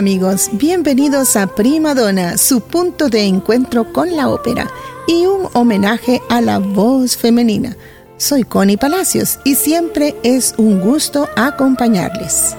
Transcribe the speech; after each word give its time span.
Amigos, 0.00 0.48
bienvenidos 0.54 1.36
a 1.36 1.46
Prima 1.46 1.94
Donna, 1.94 2.38
su 2.38 2.62
punto 2.62 3.10
de 3.10 3.26
encuentro 3.26 3.92
con 3.92 4.16
la 4.16 4.30
ópera 4.30 4.66
y 5.06 5.26
un 5.26 5.50
homenaje 5.52 6.22
a 6.30 6.40
la 6.40 6.58
voz 6.58 7.18
femenina. 7.18 7.76
Soy 8.16 8.44
Connie 8.44 8.78
Palacios 8.78 9.38
y 9.44 9.56
siempre 9.56 10.16
es 10.22 10.54
un 10.56 10.80
gusto 10.80 11.28
acompañarles. 11.36 12.56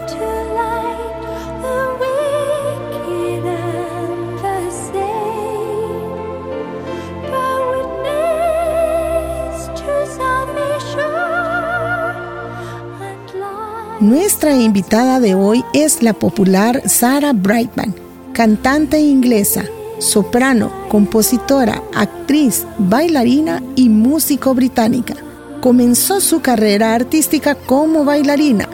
Nuestra 14.11 14.53
invitada 14.53 15.21
de 15.21 15.35
hoy 15.35 15.63
es 15.73 16.03
la 16.03 16.11
popular 16.11 16.81
Sarah 16.85 17.31
Brightman, 17.31 17.95
cantante 18.33 18.99
inglesa, 18.99 19.63
soprano, 19.99 20.69
compositora, 20.89 21.81
actriz, 21.95 22.65
bailarina 22.77 23.63
y 23.77 23.87
músico 23.87 24.53
británica. 24.53 25.13
Comenzó 25.61 26.19
su 26.19 26.41
carrera 26.41 26.93
artística 26.93 27.55
como 27.55 28.03
bailarina 28.03 28.67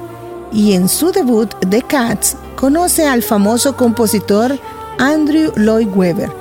y 0.52 0.74
en 0.74 0.90
su 0.90 1.12
debut 1.12 1.54
The 1.70 1.84
Cats 1.84 2.36
conoce 2.56 3.06
al 3.06 3.22
famoso 3.22 3.78
compositor 3.78 4.60
Andrew 4.98 5.52
Lloyd 5.56 5.90
Webber, 5.96 6.32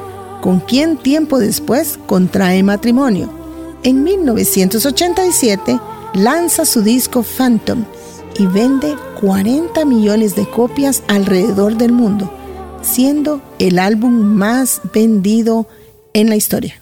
con 0.41 0.59
quien 0.59 0.97
tiempo 0.97 1.39
después 1.39 1.99
contrae 2.07 2.63
matrimonio. 2.63 3.29
En 3.83 4.03
1987 4.03 5.79
lanza 6.15 6.65
su 6.65 6.81
disco 6.81 7.23
Phantom 7.23 7.85
y 8.39 8.47
vende 8.47 8.97
40 9.21 9.85
millones 9.85 10.35
de 10.35 10.49
copias 10.49 11.03
alrededor 11.09 11.77
del 11.77 11.93
mundo, 11.93 12.33
siendo 12.83 13.41
el 13.59 13.79
álbum 13.79 14.13
más 14.13 14.81
vendido 14.93 15.67
en 16.13 16.29
la 16.29 16.37
historia. 16.37 16.81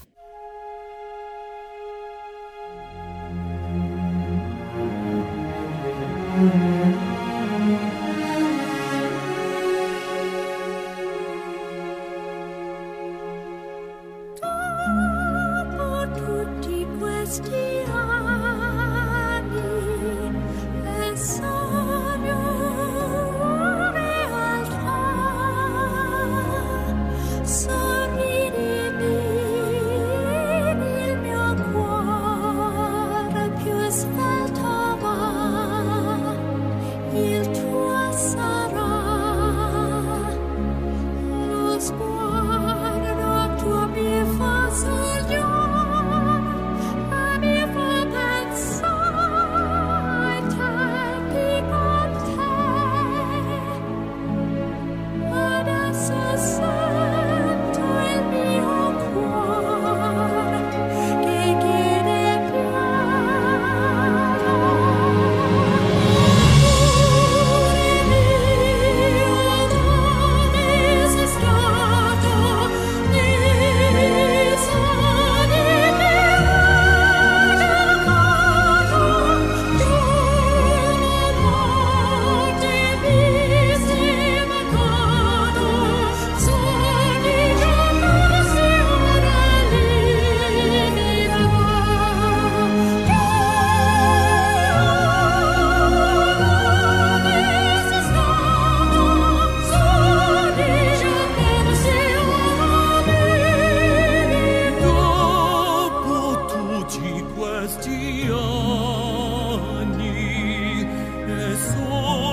Oh. 111.86 112.23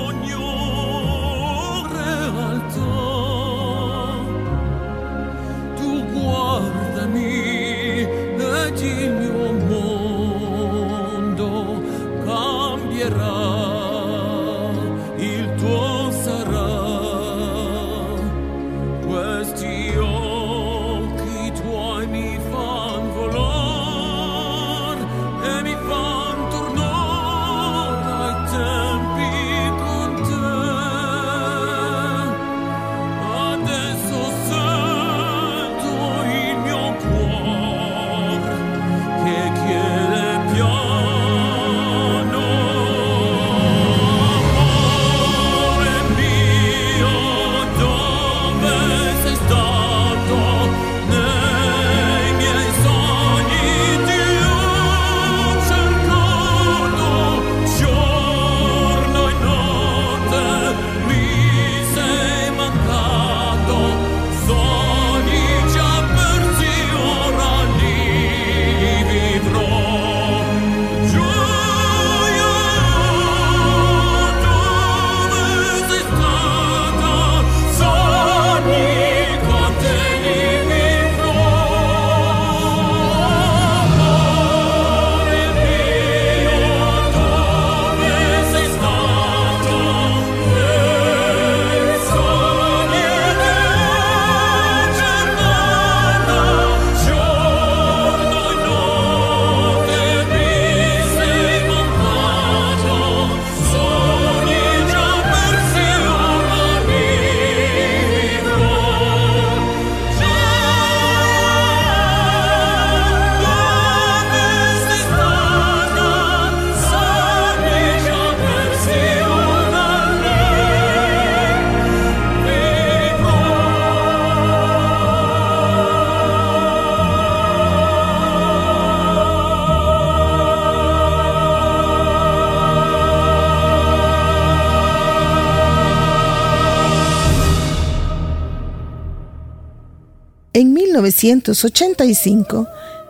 1985, 141.02 142.68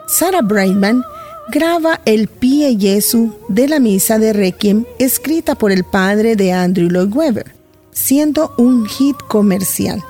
Sarah 0.07 0.41
Brightman 0.41 1.03
graba 1.51 1.99
el 2.05 2.27
Pie 2.27 2.77
Jesu 2.79 3.33
de 3.49 3.67
la 3.67 3.79
misa 3.79 4.17
de 4.19 4.33
Requiem 4.33 4.85
escrita 4.99 5.55
por 5.55 5.71
el 5.71 5.83
padre 5.83 6.35
de 6.35 6.53
Andrew 6.53 6.89
Lloyd 6.89 7.13
Webber, 7.13 7.53
siendo 7.91 8.53
un 8.57 8.85
hit 8.85 9.17
comercial, 9.27 10.01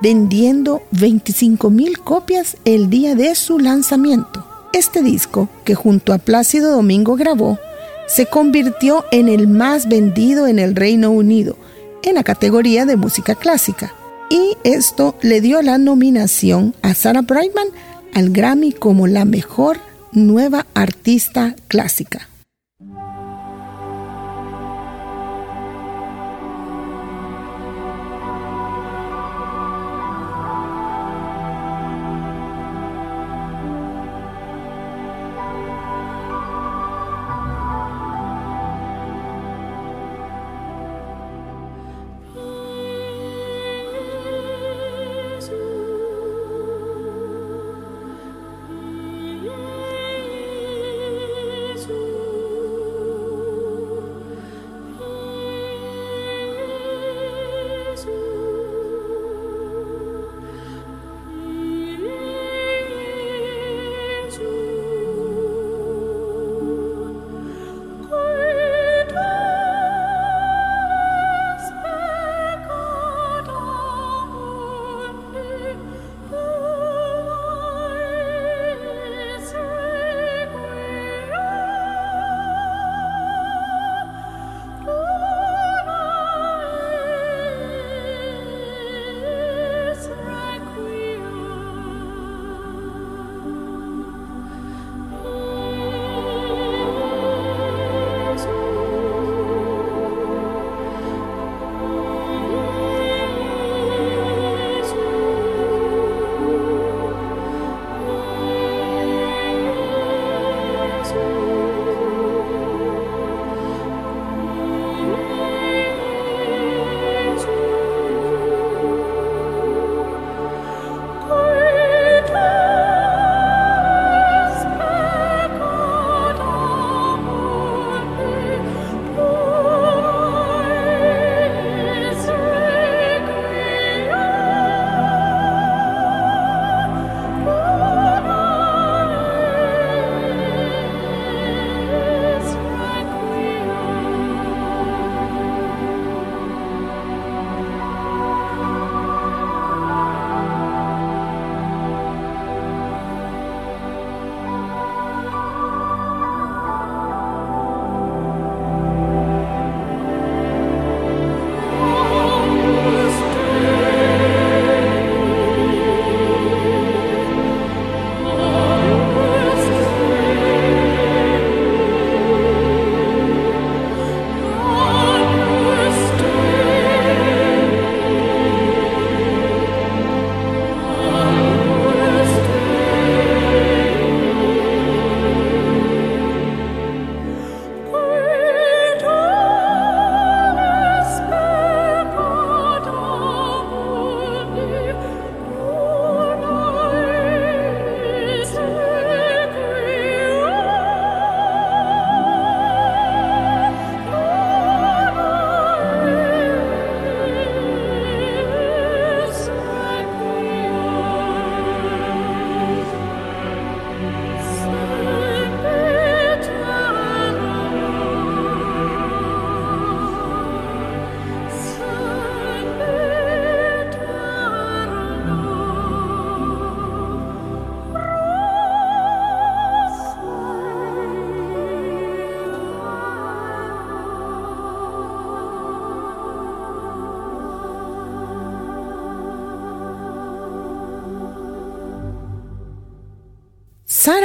vendiendo 0.00 0.82
25 0.92 1.70
mil 1.70 1.98
copias 1.98 2.56
el 2.64 2.88
día 2.88 3.14
de 3.14 3.34
su 3.34 3.58
lanzamiento. 3.58 4.46
Este 4.72 5.02
disco, 5.02 5.48
que 5.64 5.74
junto 5.74 6.12
a 6.12 6.18
Plácido 6.18 6.72
Domingo 6.72 7.16
grabó, 7.16 7.58
se 8.06 8.26
convirtió 8.26 9.04
en 9.10 9.28
el 9.28 9.48
más 9.48 9.88
vendido 9.88 10.46
en 10.46 10.58
el 10.58 10.74
Reino 10.74 11.10
Unido, 11.10 11.56
en 12.02 12.14
la 12.14 12.24
categoría 12.24 12.86
de 12.86 12.96
música 12.96 13.34
clásica. 13.34 13.92
Y 14.28 14.56
esto 14.64 15.16
le 15.22 15.40
dio 15.40 15.62
la 15.62 15.78
nominación 15.78 16.74
a 16.82 16.94
Sarah 16.94 17.22
Brightman 17.22 17.68
al 18.12 18.30
Grammy 18.30 18.72
como 18.72 19.06
la 19.06 19.24
mejor 19.24 19.78
nueva 20.12 20.66
artista 20.74 21.54
clásica. 21.68 22.28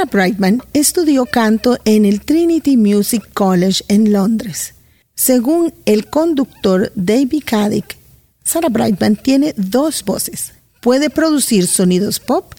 Sarah 0.02 0.10
Brightman 0.10 0.62
estudió 0.72 1.26
canto 1.26 1.78
en 1.84 2.04
el 2.04 2.22
Trinity 2.22 2.76
Music 2.76 3.22
College 3.34 3.84
en 3.86 4.12
Londres. 4.12 4.74
Según 5.14 5.72
el 5.84 6.08
conductor 6.08 6.90
David 6.96 7.44
Caddick, 7.46 7.96
Sarah 8.42 8.68
Brightman 8.68 9.14
tiene 9.14 9.54
dos 9.56 10.02
voces. 10.04 10.54
Puede 10.80 11.08
producir 11.08 11.68
sonidos 11.68 12.18
pop 12.18 12.52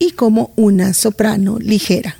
y 0.00 0.10
como 0.12 0.52
una 0.56 0.92
soprano 0.92 1.60
ligera. 1.60 2.16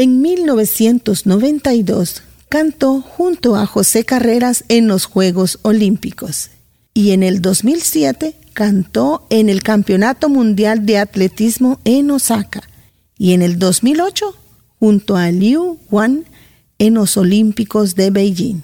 En 0.00 0.22
1992 0.22 2.22
cantó 2.48 3.00
junto 3.00 3.56
a 3.56 3.66
José 3.66 4.04
Carreras 4.04 4.64
en 4.68 4.86
los 4.86 5.06
Juegos 5.06 5.58
Olímpicos 5.62 6.50
y 6.94 7.10
en 7.10 7.24
el 7.24 7.42
2007 7.42 8.36
cantó 8.52 9.26
en 9.28 9.48
el 9.48 9.64
Campeonato 9.64 10.28
Mundial 10.28 10.86
de 10.86 10.98
Atletismo 10.98 11.80
en 11.84 12.12
Osaka 12.12 12.62
y 13.18 13.32
en 13.32 13.42
el 13.42 13.58
2008 13.58 14.36
junto 14.78 15.16
a 15.16 15.32
Liu 15.32 15.80
Wan 15.90 16.26
en 16.78 16.94
los 16.94 17.16
Olímpicos 17.16 17.96
de 17.96 18.10
Beijing. 18.10 18.62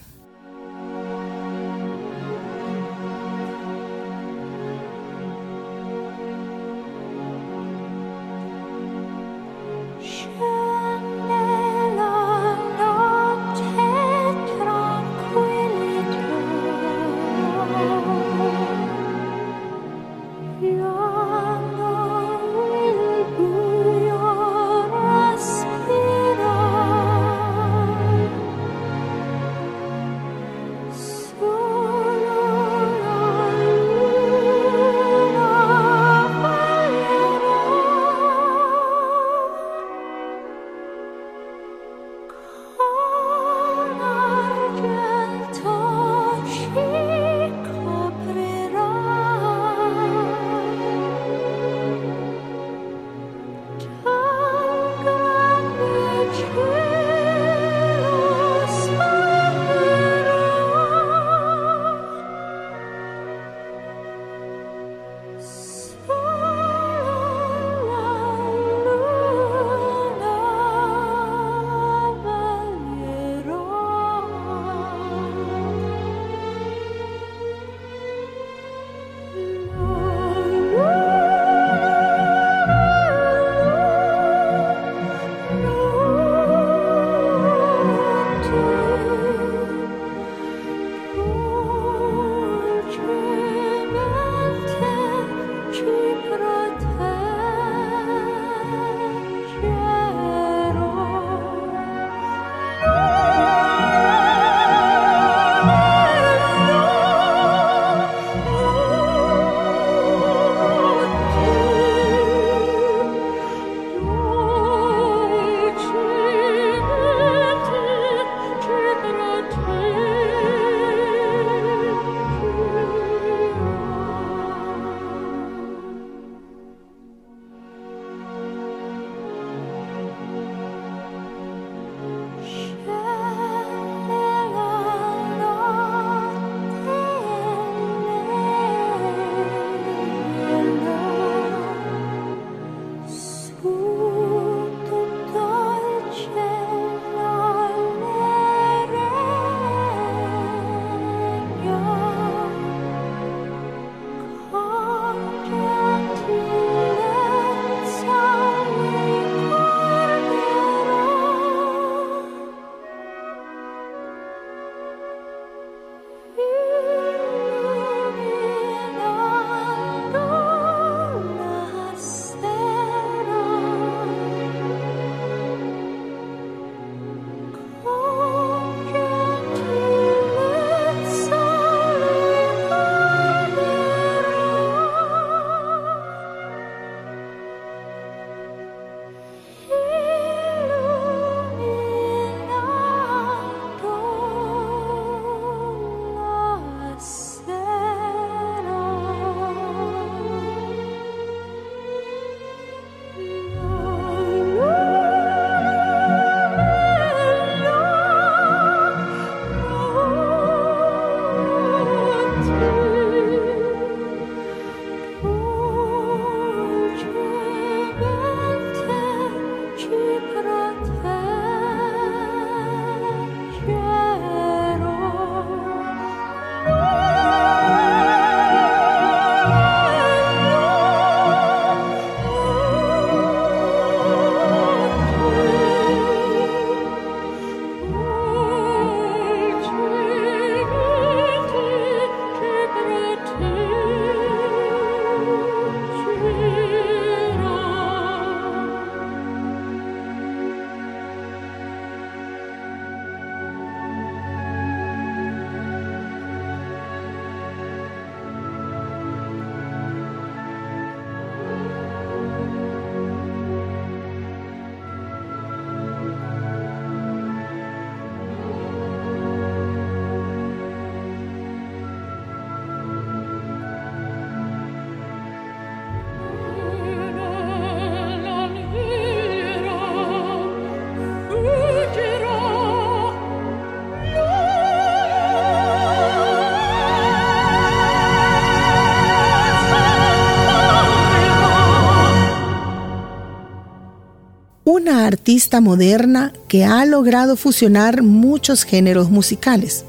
Artista 295.06 295.60
moderna 295.60 296.32
que 296.48 296.64
ha 296.64 296.84
logrado 296.86 297.36
fusionar 297.36 298.02
muchos 298.02 298.64
géneros 298.64 299.10
musicales. 299.10 299.84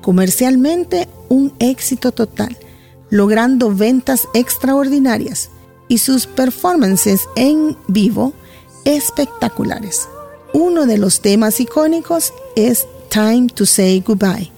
Comercialmente, 0.00 1.08
un 1.28 1.52
éxito 1.58 2.12
total, 2.12 2.56
logrando 3.10 3.74
ventas 3.74 4.22
extraordinarias 4.34 5.50
y 5.88 5.98
sus 5.98 6.26
performances 6.26 7.28
en 7.36 7.76
vivo 7.86 8.32
espectaculares. 8.84 10.08
Uno 10.54 10.86
de 10.86 10.98
los 10.98 11.20
temas 11.20 11.60
icónicos 11.60 12.32
es 12.56 12.86
Time 13.10 13.48
to 13.54 13.66
Say 13.66 14.02
Goodbye, 14.06 14.50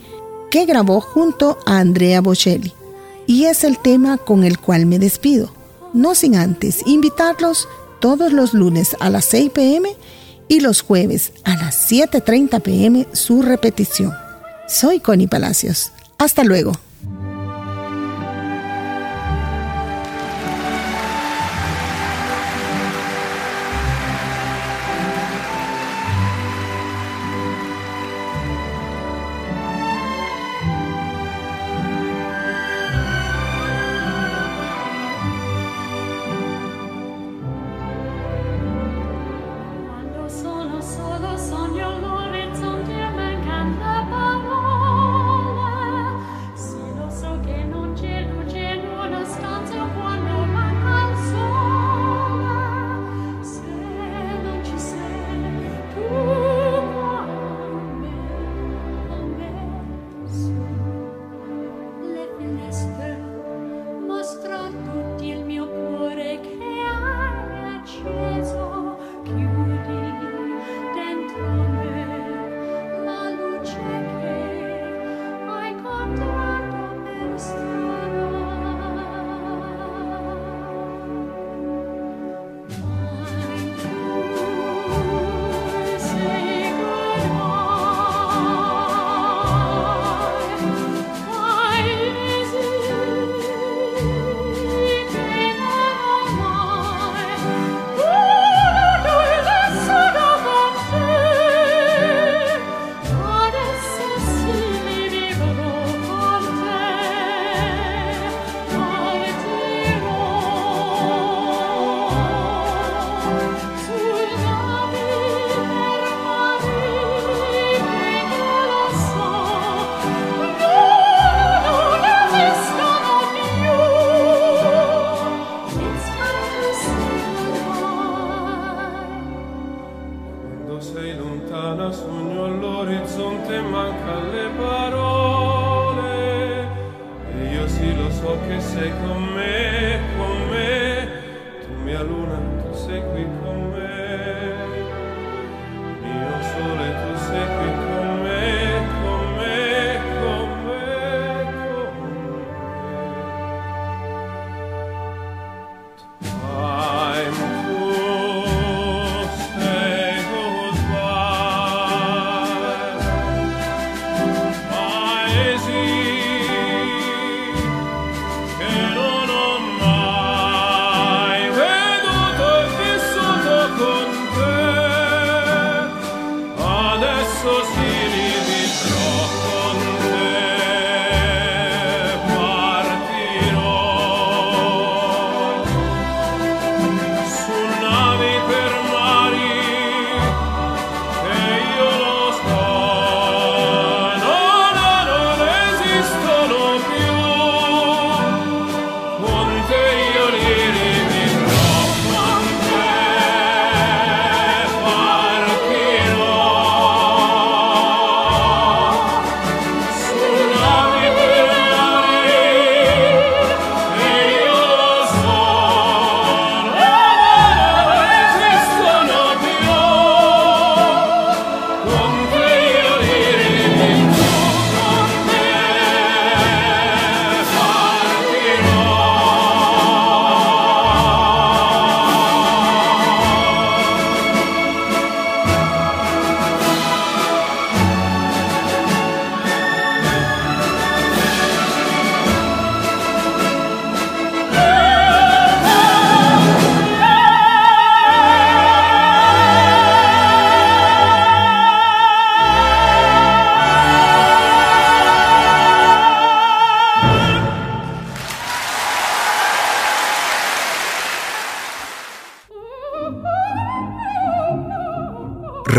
que 0.50 0.66
grabó 0.66 1.00
junto 1.00 1.58
a 1.66 1.78
Andrea 1.78 2.20
Bocelli, 2.20 2.72
y 3.26 3.44
es 3.46 3.64
el 3.64 3.78
tema 3.78 4.18
con 4.18 4.44
el 4.44 4.58
cual 4.58 4.86
me 4.86 4.98
despido, 4.98 5.50
no 5.92 6.14
sin 6.14 6.36
antes 6.36 6.86
invitarlos 6.86 7.68
todos 8.04 8.34
los 8.34 8.52
lunes 8.52 8.94
a 9.00 9.08
las 9.08 9.24
6 9.24 9.52
pm 9.54 9.88
y 10.46 10.60
los 10.60 10.82
jueves 10.82 11.32
a 11.44 11.56
las 11.56 11.90
7.30 11.90 12.60
pm 12.60 13.06
su 13.14 13.40
repetición. 13.40 14.12
Soy 14.68 15.00
Connie 15.00 15.26
Palacios. 15.26 15.90
Hasta 16.18 16.44
luego. 16.44 16.72